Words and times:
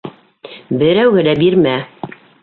Берәүгә 0.83 1.25
лә 1.27 1.35
бирмә. 1.41 1.75